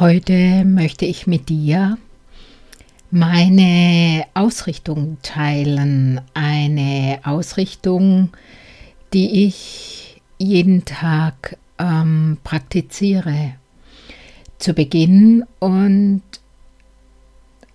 Heute 0.00 0.64
möchte 0.64 1.04
ich 1.06 1.28
mit 1.28 1.48
dir 1.48 1.98
meine 3.12 4.26
Ausrichtung 4.34 5.18
teilen. 5.22 6.20
Eine 6.34 7.20
Ausrichtung, 7.22 8.30
die 9.12 9.46
ich 9.46 10.20
jeden 10.36 10.84
Tag 10.84 11.58
ähm, 11.78 12.38
praktiziere. 12.42 13.54
Zu 14.58 14.74
Beginn 14.74 15.44
und 15.60 16.22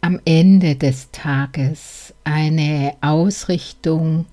am 0.02 0.20
Ende 0.26 0.76
des 0.76 1.12
Tages 1.12 2.14
eine 2.26 2.96
Ausrichtung 3.00 4.26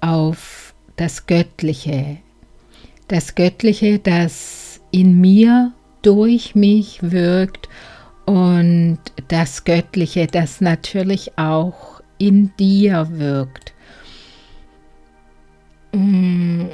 auf 0.00 0.74
das 0.96 1.26
Göttliche. 1.26 2.16
Das 3.06 3.36
Göttliche, 3.36 4.00
das 4.00 4.80
in 4.90 5.20
mir 5.20 5.72
durch 6.06 6.54
mich 6.54 7.00
wirkt 7.02 7.68
und 8.26 8.98
das 9.26 9.64
Göttliche, 9.64 10.28
das 10.28 10.60
natürlich 10.60 11.36
auch 11.36 12.00
in 12.16 12.52
dir 12.60 13.08
wirkt. 13.10 13.74
Mm, 15.92 16.66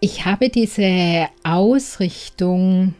ich 0.00 0.26
habe 0.26 0.50
diese 0.50 1.28
Ausrichtung 1.42 2.94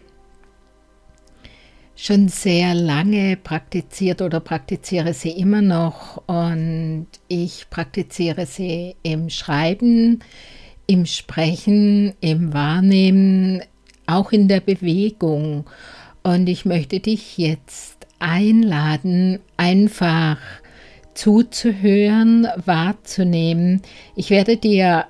schon 1.94 2.28
sehr 2.28 2.74
lange 2.74 3.36
praktiziert 3.36 4.22
oder 4.22 4.40
praktiziere 4.40 5.12
sie 5.12 5.32
immer 5.32 5.60
noch 5.60 6.22
und 6.26 7.06
ich 7.28 7.68
praktiziere 7.68 8.46
sie 8.46 8.96
im 9.02 9.28
Schreiben, 9.28 10.20
im 10.86 11.04
Sprechen, 11.04 12.14
im 12.20 12.54
Wahrnehmen, 12.54 13.62
auch 14.06 14.32
in 14.32 14.48
der 14.48 14.60
Bewegung. 14.60 15.64
Und 16.22 16.48
ich 16.48 16.64
möchte 16.64 17.00
dich 17.00 17.38
jetzt 17.38 18.06
einladen, 18.18 19.40
einfach 19.56 20.38
zuzuhören, 21.14 22.48
wahrzunehmen. 22.64 23.82
Ich 24.16 24.30
werde 24.30 24.56
dir 24.56 25.06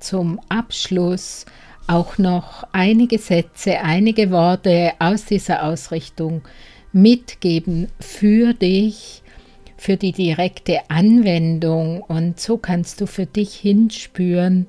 zum 0.00 0.40
Abschluss 0.48 1.46
auch 1.86 2.18
noch 2.18 2.64
einige 2.72 3.18
Sätze, 3.18 3.80
einige 3.80 4.30
Worte 4.30 4.92
aus 4.98 5.24
dieser 5.24 5.64
Ausrichtung 5.64 6.42
mitgeben 6.92 7.88
für 8.00 8.52
dich, 8.52 9.22
für 9.76 9.96
die 9.96 10.12
direkte 10.12 10.80
Anwendung. 10.88 12.02
Und 12.02 12.40
so 12.40 12.58
kannst 12.58 13.00
du 13.00 13.06
für 13.06 13.26
dich 13.26 13.54
hinspüren, 13.54 14.66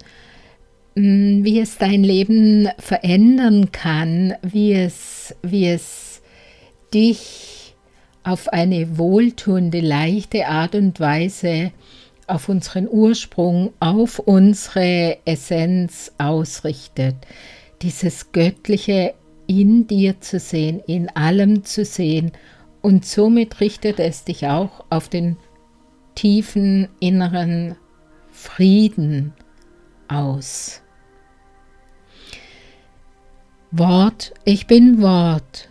wie 1.02 1.60
es 1.60 1.78
dein 1.78 2.04
Leben 2.04 2.68
verändern 2.78 3.72
kann, 3.72 4.34
wie 4.42 4.74
es, 4.74 5.36
wie 5.42 5.68
es 5.68 6.22
dich 6.94 7.76
auf 8.24 8.50
eine 8.50 8.98
wohltuende, 8.98 9.80
leichte 9.80 10.48
Art 10.48 10.76
und 10.76 11.00
Weise 11.00 11.72
auf 12.28 12.50
unseren 12.50 12.88
Ursprung, 12.90 13.72
auf 13.80 14.20
unsere 14.20 15.18
Essenz 15.26 16.12
ausrichtet. 16.18 17.16
Dieses 17.82 18.32
Göttliche 18.34 19.14
in 19.48 19.88
dir 19.88 20.20
zu 20.20 20.38
sehen, 20.38 20.82
in 20.86 21.10
allem 21.10 21.64
zu 21.64 21.86
sehen 21.86 22.34
und 22.82 23.06
somit 23.06 23.62
richtet 23.62 24.00
es 24.00 24.26
dich 24.26 24.48
auch 24.48 24.84
auf 24.90 25.08
den 25.08 25.38
tiefen 26.16 26.90
inneren 27.00 27.76
Frieden 28.32 29.34
aus. 30.10 30.82
Wort, 33.72 34.34
ich 34.46 34.66
bin 34.66 35.00
Wort. 35.00 35.70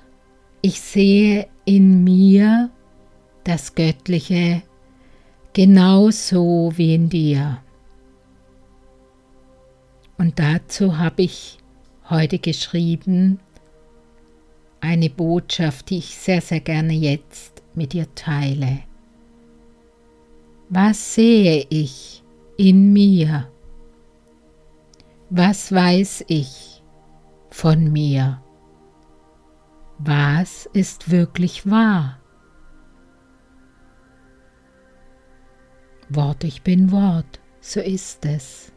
Ich 0.63 0.81
sehe 0.81 1.49
in 1.65 2.05
mir 2.05 2.71
das 3.43 3.75
Göttliche 3.75 4.63
genauso 5.53 6.73
wie 6.77 6.95
in 6.95 7.09
dir. 7.09 7.61
Und 10.17 10.39
dazu 10.39 10.97
habe 10.99 11.23
ich 11.23 11.59
heute 12.09 12.39
geschrieben 12.39 13.41
eine 14.81 15.11
Botschaft, 15.11 15.91
die 15.91 15.99
ich 15.99 16.15
sehr, 16.15 16.41
sehr 16.41 16.61
gerne 16.61 16.93
jetzt 16.93 17.65
mit 17.75 17.95
dir 17.95 18.07
teile. 18.15 18.79
Was 20.69 21.17
sehe 21.17 21.67
ich 21.69 22.23
in 22.57 22.93
mir? 22.93 23.49
Was 25.31 25.73
weiß 25.73 26.27
ich 26.29 26.78
von 27.59 27.91
mir? 27.91 28.41
Was 29.99 30.67
ist 30.75 31.11
wirklich 31.11 31.69
wahr? 31.69 32.21
Wort, 36.09 36.45
ich 36.45 36.63
bin 36.63 36.93
Wort, 36.93 37.41
so 37.61 37.81
ist 37.81 38.25
es. 38.25 38.73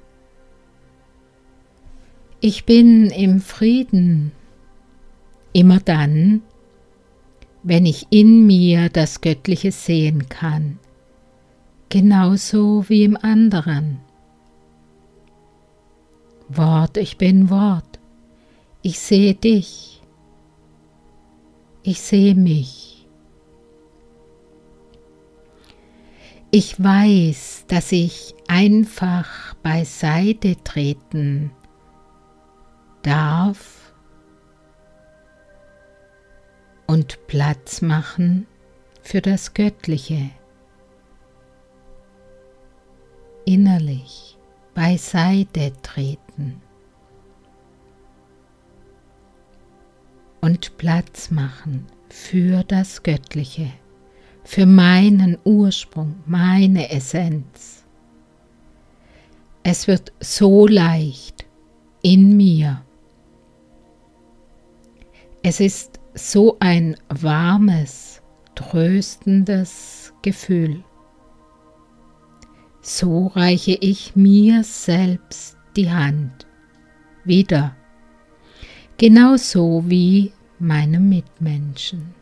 Ich 2.39 2.65
bin 2.65 3.11
im 3.11 3.39
Frieden, 3.39 4.31
immer 5.53 5.79
dann, 5.79 6.41
wenn 7.61 7.85
ich 7.85 8.07
in 8.09 8.47
mir 8.47 8.89
das 8.89 9.21
Göttliche 9.21 9.71
sehen 9.71 10.27
kann, 10.27 10.79
genauso 11.89 12.89
wie 12.89 13.03
im 13.03 13.15
anderen. 13.15 13.99
Wort, 16.49 16.97
ich 16.97 17.19
bin 17.19 17.51
Wort. 17.51 17.90
Ich 18.83 18.99
sehe 18.99 19.35
dich. 19.35 20.01
Ich 21.83 22.01
sehe 22.01 22.35
mich. 22.35 23.07
Ich 26.49 26.83
weiß, 26.83 27.65
dass 27.67 27.91
ich 27.91 28.35
einfach 28.47 29.53
beiseite 29.63 30.61
treten 30.63 31.51
darf 33.03 33.93
und 36.87 37.25
Platz 37.27 37.81
machen 37.81 38.47
für 39.01 39.21
das 39.21 39.53
Göttliche 39.53 40.29
innerlich 43.45 44.37
beiseite 44.73 45.71
treten 45.81 46.61
und 50.41 50.77
Platz 50.77 51.31
machen 51.31 51.85
für 52.09 52.63
das 52.63 53.03
Göttliche, 53.03 53.71
für 54.43 54.65
meinen 54.65 55.37
Ursprung, 55.43 56.15
meine 56.25 56.91
Essenz. 56.91 57.85
Es 59.63 59.87
wird 59.87 60.11
so 60.19 60.67
leicht 60.67 61.45
in 62.01 62.35
mir. 62.35 62.81
Es 65.43 65.59
ist 65.59 65.99
so 66.13 66.57
ein 66.59 66.97
warmes, 67.09 68.21
tröstendes 68.55 70.13
Gefühl 70.21 70.83
so 72.81 73.27
reiche 73.27 73.77
ich 73.79 74.15
mir 74.15 74.63
selbst 74.63 75.57
die 75.75 75.91
Hand 75.91 76.47
wieder, 77.23 77.75
genauso 79.01 79.83
wie 79.87 80.31
meinem 80.59 81.09
Mitmenschen. 81.09 82.13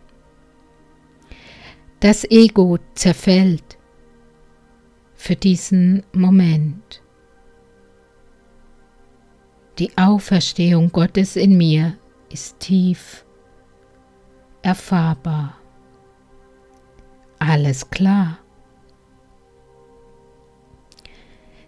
Das 1.99 2.23
Ego 2.23 2.77
zerfällt 2.95 3.77
für 5.13 5.35
diesen 5.35 6.03
Moment. 6.13 7.03
Die 9.77 9.91
Auferstehung 9.97 10.89
Gottes 10.93 11.35
in 11.35 11.57
mir 11.57 11.97
ist 12.31 12.57
tief 12.61 13.25
erfahrbar. 14.61 15.57
Alles 17.39 17.89
klar. 17.89 18.39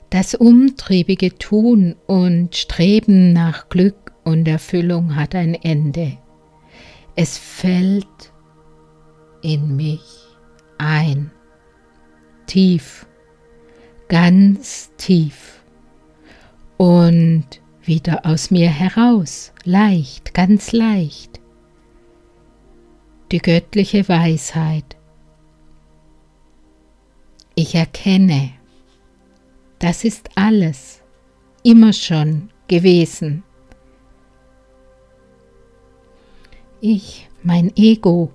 Das 0.10 0.36
umtriebige 0.36 1.38
Tun 1.38 1.98
und 2.08 2.56
Streben 2.56 3.34
nach 3.34 3.68
Glück 3.68 4.01
und 4.24 4.48
Erfüllung 4.48 5.16
hat 5.16 5.36
ein 5.36 5.56
Ende. 5.56 6.18
Es 7.16 7.38
fällt 7.38 8.32
in 9.42 9.76
mich 9.76 10.28
ein, 10.78 11.32
tief, 12.46 13.06
ganz 14.08 14.92
tief 14.98 15.64
und 16.78 17.46
wieder 17.84 18.26
aus 18.26 18.52
mir 18.52 18.70
heraus, 18.70 19.54
leicht, 19.64 20.34
ganz 20.34 20.72
leicht. 20.72 21.40
Die 23.32 23.40
göttliche 23.40 24.08
Weisheit. 24.10 24.98
Ich 27.56 27.76
erkenne, 27.76 28.52
das 29.80 30.04
ist 30.04 30.30
alles 30.36 31.02
immer 31.64 31.94
schon 31.94 32.50
gewesen. 32.68 33.44
Ich, 36.84 37.30
mein 37.44 37.72
Ego, 37.76 38.32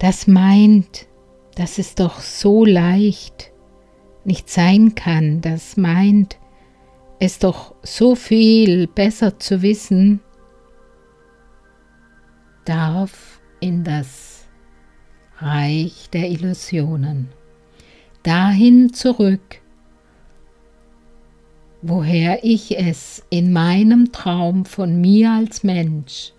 das 0.00 0.26
meint, 0.26 1.06
dass 1.54 1.78
es 1.78 1.94
doch 1.94 2.18
so 2.18 2.64
leicht 2.64 3.52
nicht 4.24 4.50
sein 4.50 4.96
kann, 4.96 5.40
das 5.42 5.76
meint, 5.76 6.38
es 7.20 7.38
doch 7.38 7.76
so 7.84 8.16
viel 8.16 8.88
besser 8.88 9.38
zu 9.38 9.62
wissen, 9.62 10.18
darf 12.64 13.40
in 13.60 13.84
das 13.84 14.48
Reich 15.38 16.10
der 16.12 16.30
Illusionen, 16.30 17.28
dahin 18.24 18.92
zurück, 18.92 19.60
woher 21.82 22.42
ich 22.42 22.76
es 22.76 23.24
in 23.30 23.52
meinem 23.52 24.10
Traum 24.10 24.64
von 24.64 25.00
mir 25.00 25.30
als 25.30 25.62
Mensch 25.62 26.32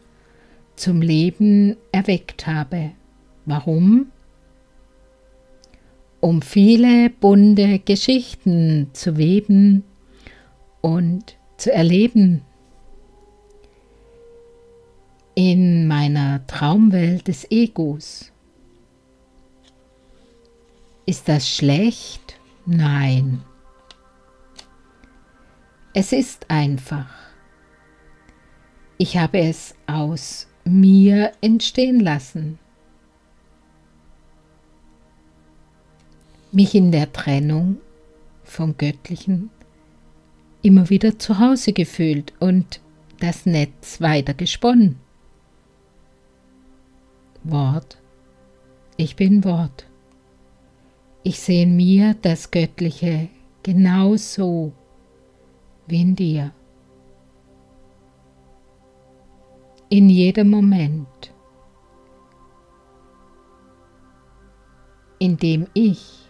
zum 0.80 1.02
Leben 1.02 1.76
erweckt 1.92 2.48
habe. 2.48 2.92
Warum? 3.46 4.12
Um 6.22 6.42
viele 6.42 7.10
bunte 7.10 7.80
Geschichten 7.80 8.90
zu 8.94 9.18
weben 9.18 9.84
und 10.82 11.38
zu 11.58 11.72
erleben. 11.72 12.44
In 15.36 15.88
meiner 15.88 16.46
Traumwelt 16.48 17.28
des 17.28 17.50
Egos. 17.50 18.32
Ist 21.06 21.28
das 21.28 21.50
schlecht? 21.50 22.40
Nein. 22.66 23.42
Es 25.94 26.12
ist 26.12 26.50
einfach. 26.50 27.10
Ich 28.98 29.18
habe 29.18 29.40
es 29.40 29.76
aus 29.88 30.49
mir 30.70 31.32
entstehen 31.42 32.00
lassen. 32.00 32.60
Mich 36.52 36.74
in 36.74 36.92
der 36.92 37.12
Trennung 37.12 37.78
vom 38.44 38.76
Göttlichen 38.78 39.50
immer 40.62 40.90
wieder 40.90 41.20
zu 41.20 41.40
Hause 41.40 41.74
gefühlt 41.74 42.34
und 42.40 42.82
das 43.20 43.46
Netz 43.46 44.02
weiter 44.02 44.34
gesponnen. 44.34 44.98
Wort. 47.44 47.98
Ich 48.98 49.16
bin 49.16 49.44
Wort. 49.44 49.86
Ich 51.24 51.40
sehe 51.40 51.64
in 51.64 51.76
mir 51.76 52.16
das 52.22 52.52
Göttliche 52.52 53.30
genauso 53.64 54.74
wie 55.88 56.02
in 56.02 56.16
dir. 56.16 56.52
In 59.92 60.08
jedem 60.08 60.52
Moment, 60.52 61.34
in 65.18 65.36
dem 65.38 65.66
ich 65.74 66.30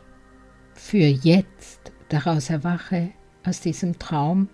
für 0.74 0.98
jetzt 0.98 1.92
daraus 2.08 2.50
erwache, 2.50 3.10
aus 3.46 3.60
diesem 3.60 4.00
Traum, 4.00 4.48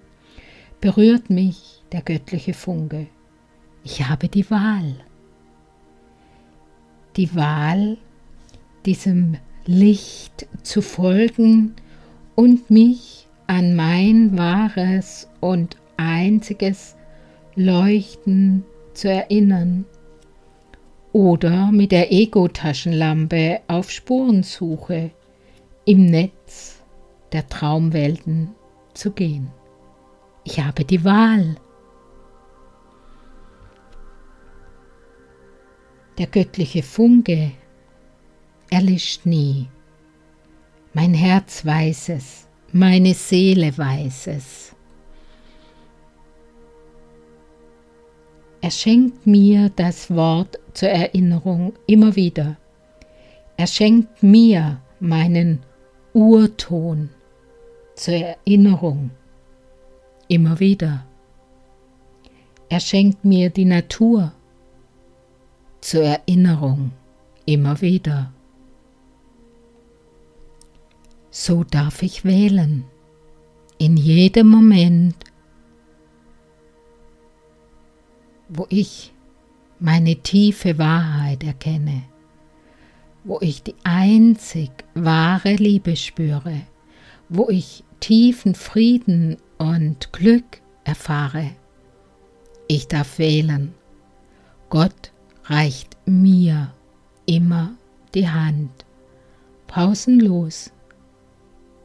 berührt 0.81 1.29
mich 1.29 1.83
der 1.91 2.01
göttliche 2.01 2.55
Funke. 2.55 3.05
Ich 3.83 4.07
habe 4.07 4.27
die 4.27 4.49
Wahl. 4.49 4.95
Die 7.15 7.35
Wahl, 7.35 7.99
diesem 8.87 9.37
Licht 9.67 10.47
zu 10.63 10.81
folgen 10.81 11.75
und 12.33 12.71
mich 12.71 13.27
an 13.45 13.75
mein 13.75 14.35
wahres 14.35 15.29
und 15.41 15.77
einziges 15.95 16.95
Leuchten 17.55 18.65
zu 18.95 19.09
erinnern 19.09 19.85
oder 21.13 21.71
mit 21.71 21.91
der 21.91 22.11
Ego-Taschenlampe 22.11 23.61
auf 23.67 23.91
Spurensuche 23.91 25.11
im 25.85 26.07
Netz 26.07 26.81
der 27.31 27.47
Traumwelten 27.47 28.49
zu 28.93 29.11
gehen. 29.11 29.51
Ich 30.43 30.59
habe 30.59 30.83
die 30.83 31.03
Wahl. 31.03 31.55
Der 36.17 36.27
göttliche 36.27 36.83
Funke 36.83 37.51
erlischt 38.69 39.25
nie. 39.25 39.67
Mein 40.93 41.13
Herz 41.13 41.65
weiß 41.65 42.09
es, 42.09 42.47
meine 42.71 43.13
Seele 43.13 43.77
weiß 43.77 44.27
es. 44.27 44.75
Er 48.65 48.71
schenkt 48.71 49.27
mir 49.27 49.69
das 49.75 50.09
Wort 50.09 50.57
zur 50.73 50.89
Erinnerung 50.89 51.73
immer 51.85 52.15
wieder. 52.15 52.57
Er 53.57 53.67
schenkt 53.67 54.23
mir 54.23 54.81
meinen 54.99 55.59
Urton 56.13 57.11
zur 57.95 58.15
Erinnerung 58.15 59.11
immer 60.29 60.59
wieder. 60.59 61.05
Er 62.67 62.79
schenkt 62.79 63.23
mir 63.23 63.51
die 63.51 63.65
Natur 63.65 64.31
zur 65.81 66.01
Erinnerung 66.01 66.91
immer 67.45 67.79
wieder. 67.81 68.33
So 71.29 71.63
darf 71.63 72.01
ich 72.01 72.25
wählen, 72.25 72.83
in 73.77 73.95
jedem 73.95 74.47
Moment, 74.47 75.17
wo 78.55 78.65
ich 78.69 79.13
meine 79.79 80.15
tiefe 80.15 80.77
Wahrheit 80.77 81.43
erkenne, 81.43 82.03
wo 83.23 83.39
ich 83.41 83.63
die 83.63 83.75
einzig 83.83 84.71
wahre 84.93 85.55
Liebe 85.55 85.95
spüre, 85.95 86.61
wo 87.27 87.49
ich 87.49 87.83
tiefen 87.99 88.55
Frieden 88.55 89.37
und 89.57 90.13
Glück 90.13 90.61
erfahre. 90.83 91.51
Ich 92.67 92.87
darf 92.87 93.19
wählen. 93.19 93.73
Gott 94.69 95.11
reicht 95.45 95.97
mir 96.05 96.73
immer 97.25 97.75
die 98.13 98.29
Hand, 98.29 98.85
pausenlos, 99.67 100.71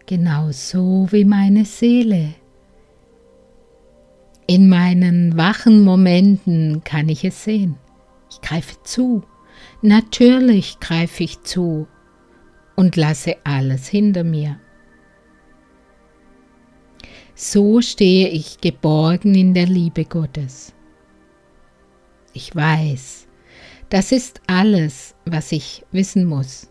genauso 0.06 1.08
wie 1.10 1.24
meine 1.24 1.64
Seele. 1.64 2.34
In 4.50 4.68
meinen 4.68 5.36
wachen 5.36 5.84
Momenten 5.84 6.82
kann 6.82 7.08
ich 7.08 7.24
es 7.24 7.44
sehen. 7.44 7.76
Ich 8.32 8.40
greife 8.40 8.82
zu, 8.82 9.22
natürlich 9.80 10.80
greife 10.80 11.22
ich 11.22 11.40
zu 11.42 11.86
und 12.74 12.96
lasse 12.96 13.36
alles 13.44 13.86
hinter 13.86 14.24
mir. 14.24 14.58
So 17.36 17.80
stehe 17.80 18.28
ich 18.30 18.60
geborgen 18.60 19.36
in 19.36 19.54
der 19.54 19.66
Liebe 19.66 20.04
Gottes. 20.04 20.74
Ich 22.32 22.52
weiß, 22.52 23.28
das 23.88 24.10
ist 24.10 24.40
alles, 24.48 25.14
was 25.26 25.52
ich 25.52 25.84
wissen 25.92 26.24
muss. 26.24 26.68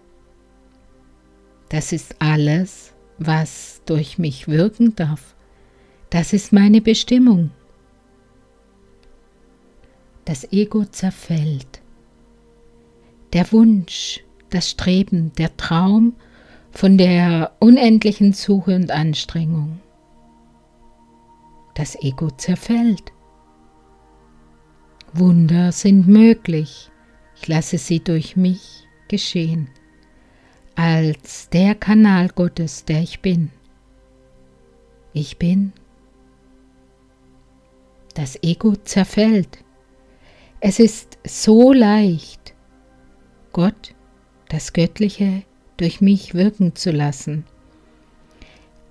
Das 1.70 1.94
ist 1.94 2.14
alles, 2.20 2.94
was 3.20 3.82
durch 3.86 4.18
mich 4.18 4.50
wirken 4.50 4.98
darf. 4.98 5.34
Das 6.10 6.34
ist 6.34 6.52
meine 6.52 6.82
Bestimmung. 6.82 7.52
Das 10.30 10.54
Ego 10.54 10.86
zerfällt. 10.86 11.82
Der 13.34 13.52
Wunsch, 13.52 14.24
das 14.52 14.70
Streben, 14.70 15.32
der 15.40 15.58
Traum 15.58 16.14
von 16.70 17.00
der 17.00 17.54
unendlichen 17.58 18.34
Suche 18.34 18.76
und 18.76 18.92
Anstrengung 18.92 19.80
das 21.74 21.96
Ego 22.04 22.30
zerfällt. 22.30 23.12
Wunder 25.14 25.72
sind 25.72 26.08
möglich, 26.08 26.92
ich 27.36 27.48
lasse 27.48 27.80
sie 27.80 28.00
durch 28.00 28.36
mich 28.36 28.88
geschehen, 29.08 29.68
als 30.76 31.50
der 31.50 31.74
Kanal 31.74 32.30
Gottes, 32.30 32.86
der 32.86 33.02
ich 33.02 33.22
bin. 33.22 33.50
Ich 35.12 35.40
bin. 35.40 35.74
Das 38.14 38.38
Ego 38.44 38.76
zerfällt. 38.76 39.64
Es 40.62 40.78
ist 40.80 41.20
so 41.26 41.72
leicht, 41.72 42.54
Gott, 43.54 43.96
das 44.50 44.74
Göttliche, 44.74 45.44
durch 45.78 46.02
mich 46.02 46.34
wirken 46.34 46.76
zu 46.76 46.92
lassen. 46.92 47.46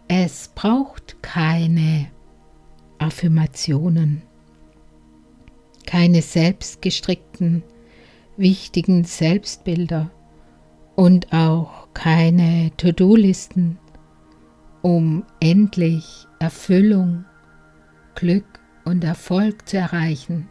Es 0.09 0.51
braucht 0.55 1.23
keine 1.23 2.07
Affirmationen, 2.97 4.23
keine 5.87 6.23
selbstgestrickten, 6.23 7.63
wichtigen 8.39 9.05
Selbstbilder 9.05 10.11
und 10.97 11.31
auch 11.35 11.89
keine 11.93 12.71
To-Do-Listen, 12.79 13.79
um 14.81 15.23
endlich 15.41 16.27
Erfüllung, 16.39 17.27
Glück 18.15 18.59
und 18.87 19.05
Erfolg 19.05 19.69
zu 19.69 19.77
erreichen. 19.77 20.49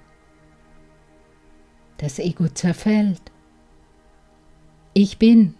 Das 1.97 2.19
Ego 2.19 2.47
zerfällt. 2.49 3.21
Ich 4.93 5.17
bin 5.17 5.55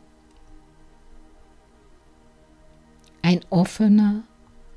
ein 3.22 3.39
offener, 3.50 4.24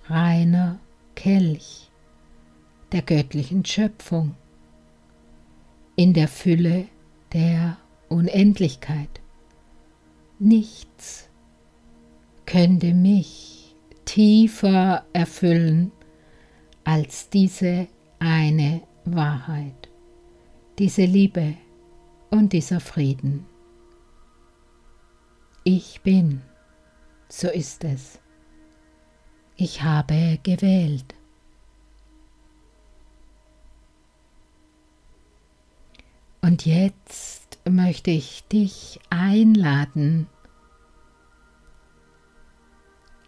reiner 0.06 0.78
Kelch 1.14 1.90
der 2.92 3.02
göttlichen 3.02 3.64
Schöpfung 3.64 4.34
in 5.96 6.14
der 6.14 6.28
Fülle 6.28 6.86
der 7.32 7.76
Unendlichkeit. 8.08 9.20
Nichts 10.38 11.28
könnte 12.46 12.94
mich 12.94 13.76
tiefer 14.06 15.04
erfüllen 15.12 15.92
als 16.84 17.28
diese 17.28 17.86
eine 18.18 18.80
Wahrheit, 19.04 19.89
diese 20.80 21.04
Liebe 21.04 21.58
und 22.30 22.54
dieser 22.54 22.80
Frieden. 22.80 23.44
Ich 25.62 26.00
bin, 26.00 26.40
so 27.28 27.48
ist 27.48 27.84
es. 27.84 28.18
Ich 29.56 29.82
habe 29.82 30.38
gewählt. 30.42 31.14
Und 36.40 36.64
jetzt 36.64 37.58
möchte 37.68 38.10
ich 38.10 38.44
dich 38.44 39.00
einladen 39.10 40.28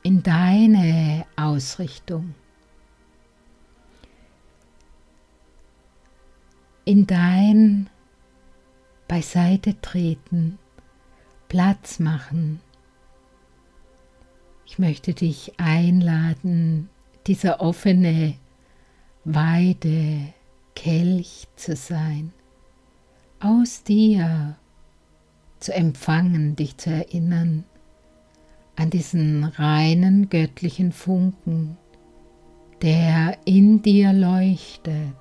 in 0.02 0.22
deine 0.22 1.26
Ausrichtung, 1.36 2.34
in 6.84 7.06
dein 7.06 7.88
Beiseite 9.08 9.80
treten, 9.80 10.58
Platz 11.48 11.98
machen. 11.98 12.60
Ich 14.66 14.78
möchte 14.78 15.14
dich 15.14 15.52
einladen, 15.58 16.88
dieser 17.26 17.60
offene, 17.60 18.34
weite 19.24 20.32
Kelch 20.74 21.46
zu 21.56 21.76
sein 21.76 22.32
aus 23.42 23.82
dir 23.82 24.56
zu 25.58 25.74
empfangen, 25.74 26.56
dich 26.56 26.76
zu 26.78 26.90
erinnern 26.90 27.64
an 28.76 28.90
diesen 28.90 29.44
reinen 29.44 30.28
göttlichen 30.28 30.92
Funken, 30.92 31.76
der 32.80 33.36
in 33.44 33.82
dir 33.82 34.12
leuchtet. 34.12 35.12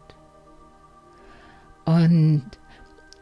Und 1.85 2.43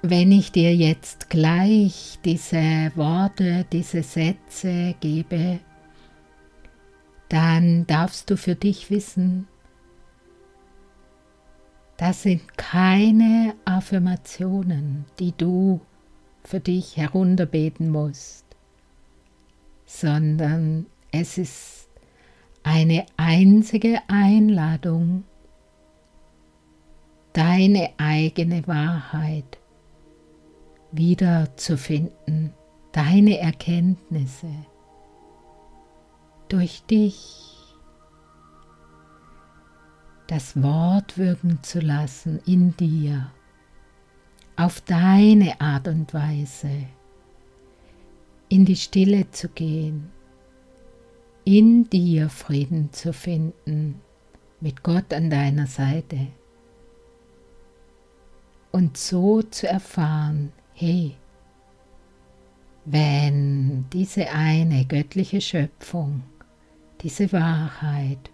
wenn 0.01 0.31
ich 0.31 0.51
dir 0.51 0.75
jetzt 0.75 1.29
gleich 1.29 2.19
diese 2.23 2.91
Worte, 2.95 3.65
diese 3.71 4.03
Sätze 4.03 4.95
gebe, 4.99 5.59
dann 7.27 7.85
darfst 7.85 8.29
du 8.29 8.37
für 8.37 8.55
dich 8.55 8.89
wissen, 8.89 9.47
das 11.97 12.23
sind 12.23 12.57
keine 12.57 13.55
Affirmationen, 13.65 15.05
die 15.19 15.33
du 15.35 15.81
für 16.45 16.61
dich 16.61 16.95
herunterbeten 16.95 17.91
musst, 17.91 18.45
sondern 19.85 20.85
es 21.11 21.37
ist 21.37 21.89
eine 22.63 23.05
einzige 23.17 23.99
Einladung, 24.07 25.25
deine 27.33 27.91
eigene 27.97 28.67
Wahrheit 28.67 29.59
wiederzufinden, 30.91 32.53
deine 32.91 33.37
Erkenntnisse 33.39 34.51
durch 36.47 36.83
dich 36.83 37.45
das 40.27 40.61
Wort 40.61 41.17
wirken 41.17 41.59
zu 41.63 41.79
lassen 41.79 42.39
in 42.45 42.75
dir, 42.77 43.31
auf 44.55 44.81
deine 44.81 45.59
Art 45.59 45.87
und 45.87 46.13
Weise, 46.13 46.85
in 48.47 48.65
die 48.65 48.75
Stille 48.75 49.29
zu 49.31 49.49
gehen, 49.49 50.11
in 51.45 51.89
dir 51.89 52.29
Frieden 52.29 52.91
zu 52.91 53.13
finden, 53.13 54.01
mit 54.59 54.83
Gott 54.83 55.13
an 55.13 55.29
deiner 55.29 55.65
Seite 55.65 56.27
und 58.71 58.97
so 58.97 59.41
zu 59.41 59.67
erfahren, 59.67 60.51
hey, 60.73 61.15
wenn 62.85 63.85
diese 63.91 64.29
eine 64.31 64.85
göttliche 64.85 65.41
Schöpfung, 65.41 66.23
diese 67.01 67.31
Wahrheit 67.31 68.31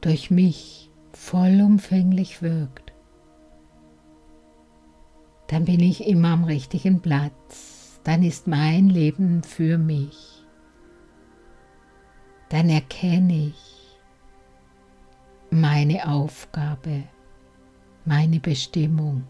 durch 0.00 0.30
mich 0.30 0.90
vollumfänglich 1.12 2.42
wirkt, 2.42 2.92
dann 5.46 5.64
bin 5.64 5.80
ich 5.80 6.06
immer 6.06 6.28
am 6.28 6.44
richtigen 6.44 7.00
Platz, 7.00 8.00
dann 8.04 8.22
ist 8.22 8.46
mein 8.46 8.88
Leben 8.88 9.42
für 9.42 9.78
mich, 9.78 10.44
dann 12.48 12.68
erkenne 12.68 13.48
ich 13.48 13.98
meine 15.50 16.08
Aufgabe, 16.08 17.04
meine 18.04 18.40
Bestimmung, 18.40 19.24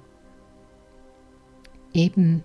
eben 1.92 2.42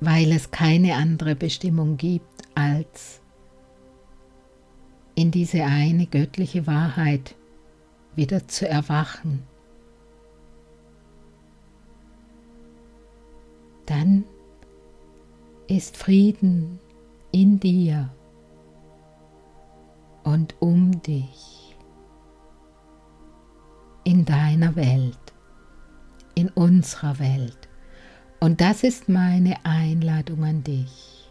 weil 0.00 0.32
es 0.32 0.50
keine 0.50 0.96
andere 0.96 1.36
Bestimmung 1.36 1.96
gibt 1.96 2.42
als 2.56 3.20
in 5.14 5.30
diese 5.30 5.64
eine 5.64 6.06
göttliche 6.06 6.66
Wahrheit 6.66 7.36
wieder 8.16 8.48
zu 8.48 8.68
erwachen. 8.68 9.44
Dann 13.86 14.24
ist 15.68 15.96
Frieden 15.96 16.80
in 17.30 17.60
dir 17.60 18.12
und 20.24 20.56
um 20.60 21.02
dich, 21.02 21.61
in 24.04 24.24
deiner 24.24 24.76
Welt, 24.76 25.32
in 26.34 26.48
unserer 26.48 27.18
Welt. 27.18 27.68
Und 28.40 28.60
das 28.60 28.82
ist 28.82 29.08
meine 29.08 29.64
Einladung 29.64 30.44
an 30.44 30.64
dich. 30.64 31.30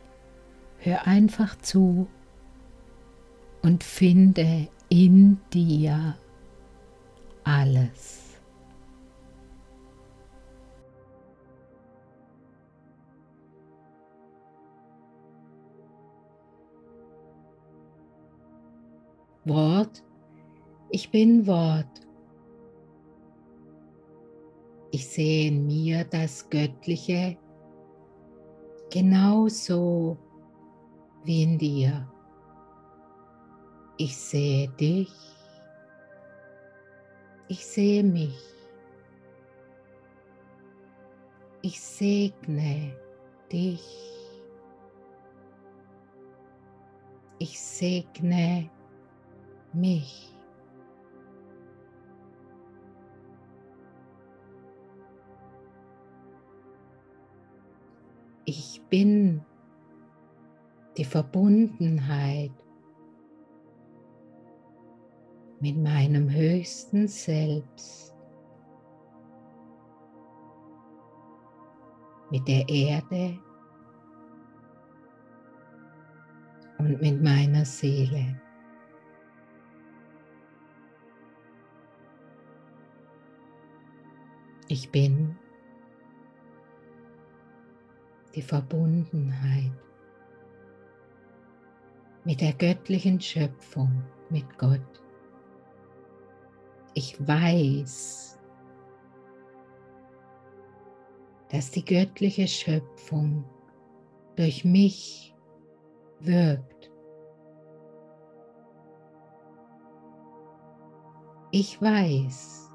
Hör 0.78 1.06
einfach 1.08 1.58
zu 1.60 2.08
und 3.62 3.84
finde 3.84 4.68
in 4.90 5.38
dir 5.54 6.16
alles. 7.44 8.22
Wort, 19.44 20.04
ich 20.92 21.10
bin 21.10 21.48
Wort. 21.48 21.88
Ich 24.94 25.08
sehe 25.08 25.48
in 25.48 25.66
mir 25.66 26.04
das 26.04 26.50
Göttliche 26.50 27.38
genauso 28.92 30.18
wie 31.24 31.44
in 31.44 31.58
dir. 31.58 32.12
Ich 33.98 34.18
sehe 34.18 34.68
dich. 34.68 35.14
Ich 37.48 37.66
sehe 37.66 38.04
mich. 38.04 38.38
Ich 41.62 41.80
segne 41.80 42.94
dich. 43.52 43.86
Ich 47.40 47.60
segne 47.60 48.70
mich. 49.72 50.36
Ich 58.54 58.82
bin 58.90 59.46
die 60.98 61.06
Verbundenheit 61.06 62.52
mit 65.62 65.78
meinem 65.78 66.30
höchsten 66.30 67.08
Selbst, 67.08 68.14
mit 72.30 72.46
der 72.46 72.68
Erde 72.68 73.40
und 76.78 77.02
mit 77.02 77.24
meiner 77.24 77.64
Seele. 77.64 78.38
Ich 84.68 84.92
bin 84.92 85.38
die 88.36 88.42
Verbundenheit 88.42 89.72
mit 92.24 92.42
der 92.42 92.54
göttlichen 92.54 93.20
Schöpfung, 93.20 94.04
mit 94.30 94.58
Gott. 94.58 94.80
Ich 96.94 97.20
weiß, 97.28 98.40
dass 101.50 101.72
die 101.72 101.84
göttliche 101.84 102.48
Schöpfung 102.48 103.44
durch 104.36 104.64
mich 104.64 105.36
wirkt. 106.20 106.92
Ich 111.52 111.82
weiß, 111.82 112.70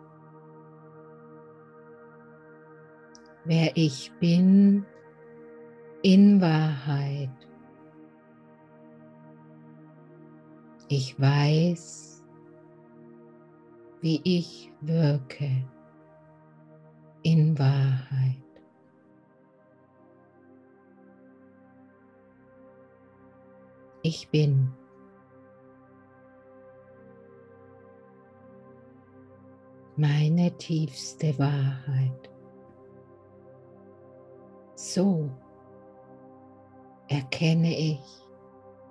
wer 3.46 3.74
ich 3.74 4.12
bin 4.20 4.84
in 6.06 6.40
Wahrheit. 6.40 7.48
Ich 10.86 11.20
weiß, 11.20 12.22
wie 14.02 14.20
ich 14.22 14.70
wirke 14.82 15.50
in 17.24 17.58
Wahrheit. 17.58 18.36
Ich 24.02 24.28
bin. 24.28 24.72
Meine 29.96 30.56
tiefste 30.56 31.36
Wahrheit. 31.36 32.30
So 34.76 35.28
erkenne 37.16 37.74
ich 37.74 37.98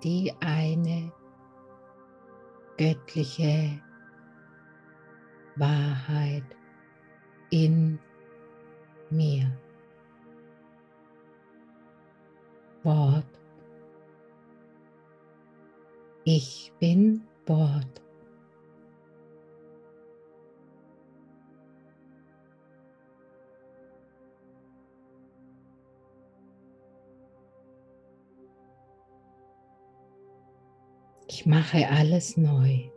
die 0.02 0.32
eine 0.40 1.12
göttliche 2.76 3.80
Wahrheit 5.54 6.44
in 7.50 8.00
mir. 9.10 9.56
Wort. 12.82 13.24
Ich 16.24 16.72
bin 16.80 17.22
Wort. 17.46 18.05
Ich 31.46 31.50
mache 31.50 31.88
alles 31.88 32.36
neu. 32.36 32.90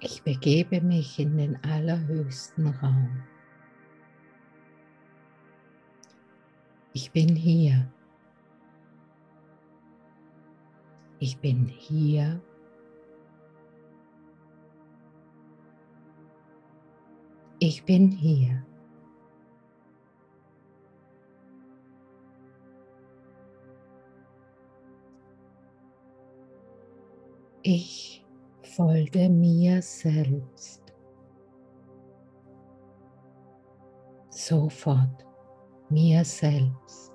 Ich 0.00 0.22
begebe 0.22 0.80
mich 0.80 1.18
in 1.18 1.36
den 1.36 1.62
allerhöchsten 1.62 2.68
Raum. 2.68 3.22
Ich 6.94 7.12
bin 7.12 7.36
hier. 7.36 7.86
Ich 11.18 11.36
bin 11.36 11.66
hier 11.66 12.40
Ich 17.58 17.82
bin 17.84 18.10
hier. 18.10 18.62
Ich 27.62 28.24
folge 28.62 29.30
mir 29.30 29.80
selbst. 29.80 30.82
Sofort 34.28 35.26
mir 35.88 36.24
selbst. 36.24 37.12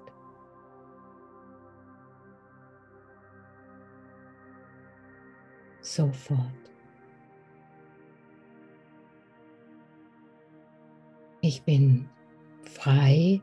Sofort. 5.81 6.60
Ich 11.53 11.63
bin 11.63 12.07
frei. 12.63 13.41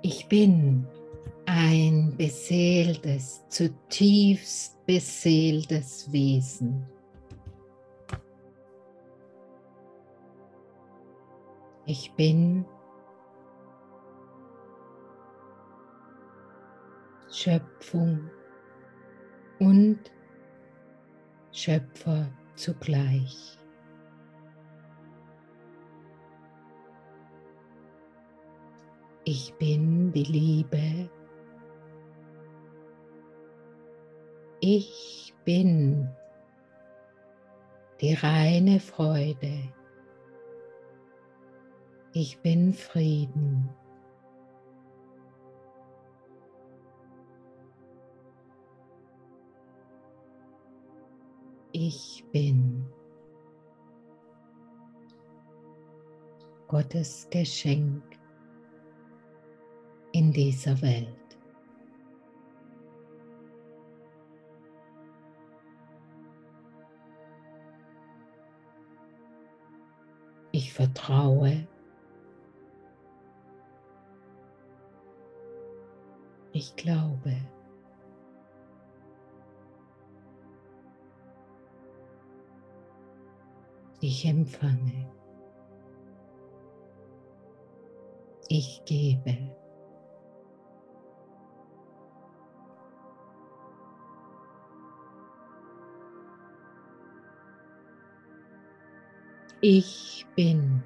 Ich 0.00 0.26
bin 0.26 0.86
ein 1.44 2.14
beseeltes, 2.16 3.46
zutiefst 3.50 4.86
beseeltes 4.86 6.10
Wesen. 6.10 6.86
Ich 11.84 12.10
bin 12.12 12.64
Schöpfung 17.40 18.28
und 19.60 20.00
Schöpfer 21.52 22.28
zugleich. 22.56 23.56
Ich 29.24 29.54
bin 29.54 30.10
die 30.10 30.24
Liebe. 30.24 31.08
Ich 34.58 35.32
bin 35.44 36.10
die 38.00 38.14
reine 38.14 38.80
Freude. 38.80 39.62
Ich 42.12 42.40
bin 42.40 42.74
Frieden. 42.74 43.77
Ich 51.88 52.22
bin. 52.32 52.84
Gottes 56.66 57.26
Geschenk 57.30 58.02
in 60.12 60.32
dieser 60.32 60.80
Welt. 60.82 61.08
Ich 70.52 70.72
vertraue. 70.74 71.66
Ich 76.52 76.76
glaube. 76.76 77.34
Ich 84.00 84.24
empfange. 84.24 85.10
Ich 88.48 88.82
gebe. 88.84 89.36
Ich 99.60 100.24
bin. 100.36 100.80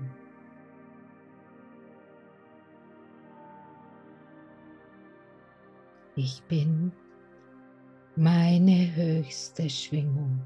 Ich 6.17 6.43
bin 6.45 6.93
meine 8.17 8.95
höchste 8.97 9.69
Schwingung. 9.69 10.41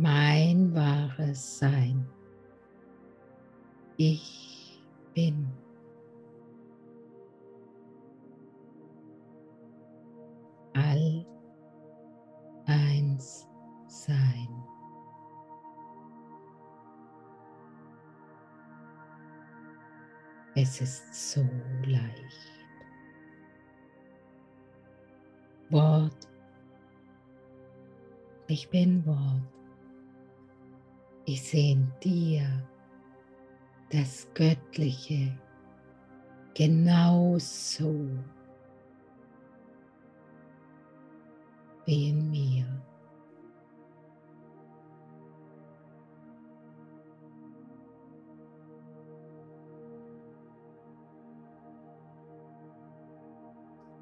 mein 0.00 0.74
wahres 0.74 1.58
Sein. 1.58 2.06
Ich 3.96 4.82
bin. 5.14 5.48
All 10.74 11.26
eins 12.66 13.48
sein. 13.86 14.48
Es 20.54 20.80
ist 20.80 21.32
so 21.32 21.40
leicht. 21.86 22.56
Wort. 25.70 26.28
Ich 28.48 28.68
bin 28.70 29.04
Wort. 29.06 29.42
Ich 31.28 31.42
sehe 31.42 31.72
in 31.72 31.92
dir 32.04 32.46
das 33.90 34.28
Göttliche 34.32 35.36
genauso 36.54 38.08
wie 41.84 42.10
in 42.10 42.30
mir. 42.30 42.64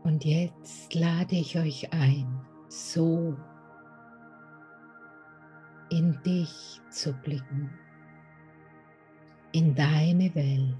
Und 0.02 0.26
jetzt 0.26 0.92
lade 0.92 1.37
ich 1.37 1.56
euch 1.58 1.90
ein, 1.90 2.46
so 2.68 3.34
in 5.94 6.20
dich 6.24 6.80
zu 6.90 7.12
blicken, 7.12 7.70
in 9.52 9.76
deine 9.76 10.35
Welt, 10.35 10.74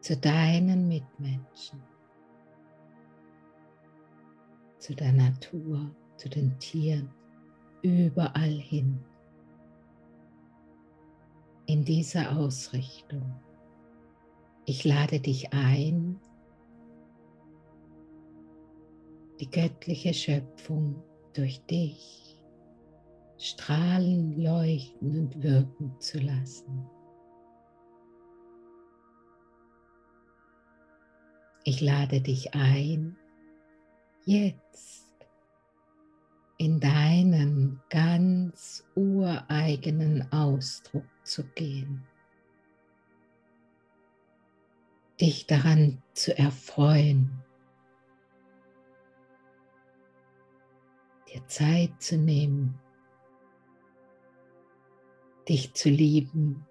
zu 0.00 0.14
deinen 0.14 0.88
Mitmenschen, 0.88 1.82
zu 4.78 4.94
der 4.94 5.14
Natur, 5.14 5.90
zu 6.18 6.28
den 6.28 6.58
Tieren, 6.58 7.10
überall 7.80 8.60
hin, 8.60 9.02
in 11.64 11.82
dieser 11.82 12.36
Ausrichtung. 12.36 13.40
Ich 14.66 14.84
lade 14.84 15.18
dich 15.18 15.50
ein, 15.54 16.20
die 19.40 19.50
göttliche 19.50 20.12
Schöpfung 20.12 21.02
durch 21.34 21.64
dich 21.66 22.24
strahlen, 23.38 24.40
leuchten 24.40 25.18
und 25.18 25.42
wirken 25.42 26.00
zu 26.00 26.18
lassen. 26.18 26.88
Ich 31.64 31.80
lade 31.80 32.20
dich 32.20 32.54
ein, 32.54 33.16
jetzt 34.24 35.08
in 36.58 36.78
deinen 36.78 37.80
ganz 37.90 38.86
ureigenen 38.94 40.30
Ausdruck 40.30 41.06
zu 41.24 41.44
gehen, 41.54 42.06
dich 45.20 45.46
daran 45.46 46.02
zu 46.12 46.36
erfreuen, 46.36 47.42
dir 51.34 51.46
Zeit 51.46 52.00
zu 52.00 52.16
nehmen, 52.16 52.78
dich 55.48 55.74
zu 55.74 55.88
lieben 55.88 56.64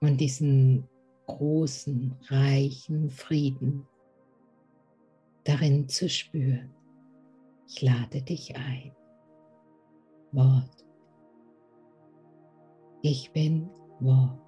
und 0.00 0.20
diesen 0.20 0.88
großen, 1.26 2.16
reichen 2.28 3.10
Frieden 3.10 3.86
darin 5.44 5.88
zu 5.88 6.08
spüren. 6.08 6.74
Ich 7.68 7.82
lade 7.82 8.22
dich 8.22 8.56
ein. 8.56 8.94
Wort. 10.32 10.84
Ich 13.02 13.30
bin 13.32 13.68
Wort. 14.00 14.45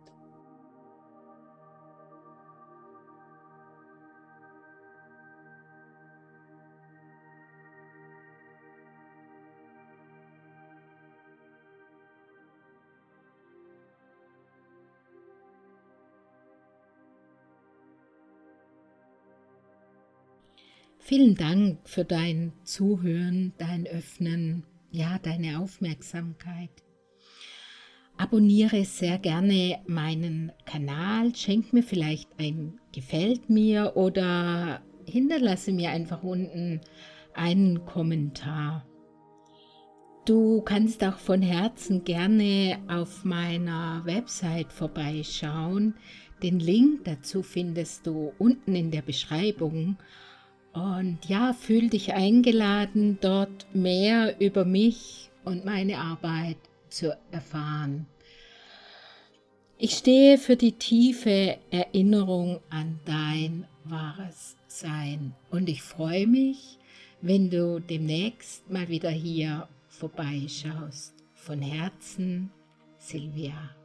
Vielen 21.09 21.37
Dank 21.37 21.89
für 21.89 22.05
dein 22.05 22.53
Zuhören, 22.65 23.55
dein 23.57 23.87
Öffnen, 23.87 24.65
ja, 24.91 25.19
deine 25.19 25.59
Aufmerksamkeit. 25.59 26.69
Abonniere 28.19 28.85
sehr 28.85 29.17
gerne 29.17 29.79
meinen 29.87 30.53
Kanal, 30.67 31.35
schenk 31.35 31.73
mir 31.73 31.83
vielleicht 31.83 32.29
ein 32.39 32.79
Gefällt 32.93 33.49
mir 33.49 33.97
oder 33.97 34.83
hinterlasse 35.07 35.73
mir 35.73 35.93
einfach 35.93 36.23
unten 36.23 36.83
einen 37.33 37.87
Kommentar. 37.87 38.87
Du 40.27 40.61
kannst 40.61 41.03
auch 41.03 41.17
von 41.17 41.41
Herzen 41.41 42.05
gerne 42.05 42.81
auf 42.87 43.25
meiner 43.25 44.03
Website 44.05 44.75
vorbeischauen. 44.75 45.95
Den 46.43 46.61
Link 46.61 47.05
dazu 47.05 47.43
findest 47.43 48.07
du 48.07 48.35
unten 48.37 48.77
in 48.77 48.91
der 48.91 49.01
Beschreibung. 49.01 49.97
Und 50.79 51.19
ja, 51.27 51.55
fühl 51.55 51.91
dich 51.91 52.15
eingeladen, 52.15 53.19
dort 53.21 53.67
mehr 53.75 54.41
über 54.41 54.65
mich 54.65 55.31
und 55.45 55.65
meine 55.65 55.99
Arbeit 55.99 56.59
zu 56.89 57.17
erfahren. 57.33 58.07
Ich 59.77 59.93
stehe 59.93 60.39
für 60.39 60.57
die 60.57 60.73
tiefe 60.73 61.59
Erinnerung 61.71 62.61
an 62.71 63.01
dein 63.05 63.67
wahres 63.85 64.57
Sein 64.67 65.35
und 65.51 65.69
ich 65.69 65.83
freue 65.83 66.27
mich, 66.27 66.79
wenn 67.21 67.51
du 67.51 67.81
demnächst 67.81 68.71
mal 68.71 68.89
wieder 68.89 69.11
hier 69.11 69.69
vorbeischaust. 69.89 71.15
Von 71.35 71.61
Herzen, 71.61 72.51
Silvia. 72.99 73.78